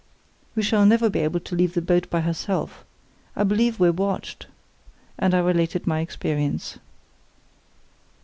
"We 0.55 0.63
shall 0.63 0.87
never 0.87 1.11
be 1.11 1.19
able 1.19 1.41
to 1.41 1.53
leave 1.53 1.75
the 1.75 1.79
boat 1.83 2.09
by 2.09 2.21
herself. 2.21 2.83
I 3.35 3.43
believe 3.43 3.79
we're 3.79 3.91
watched," 3.91 4.47
and 5.19 5.35
I 5.35 5.39
related 5.41 5.85
my 5.85 5.99
experience. 5.99 6.79